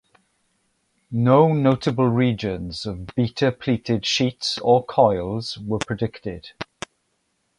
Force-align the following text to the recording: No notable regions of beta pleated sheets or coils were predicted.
No 1.11 1.53
notable 1.53 2.07
regions 2.07 2.87
of 2.87 3.05
beta 3.15 3.51
pleated 3.51 4.03
sheets 4.03 4.57
or 4.57 4.83
coils 4.83 5.59
were 5.59 5.77
predicted. 5.77 6.53